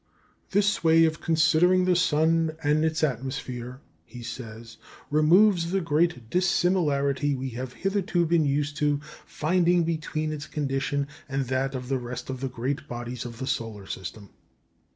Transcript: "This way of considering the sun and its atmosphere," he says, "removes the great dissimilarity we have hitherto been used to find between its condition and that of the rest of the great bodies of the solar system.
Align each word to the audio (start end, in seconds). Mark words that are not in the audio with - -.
"This 0.49 0.83
way 0.83 1.05
of 1.05 1.21
considering 1.21 1.85
the 1.85 1.95
sun 1.95 2.57
and 2.63 2.83
its 2.83 3.03
atmosphere," 3.03 3.81
he 4.03 4.23
says, 4.23 4.77
"removes 5.11 5.69
the 5.69 5.79
great 5.79 6.27
dissimilarity 6.31 7.35
we 7.35 7.49
have 7.49 7.73
hitherto 7.73 8.25
been 8.25 8.43
used 8.43 8.77
to 8.77 8.97
find 9.27 9.85
between 9.85 10.33
its 10.33 10.47
condition 10.47 11.07
and 11.29 11.45
that 11.49 11.75
of 11.75 11.87
the 11.87 11.99
rest 11.99 12.31
of 12.31 12.39
the 12.39 12.49
great 12.49 12.87
bodies 12.87 13.25
of 13.25 13.37
the 13.37 13.45
solar 13.45 13.85
system. 13.85 14.29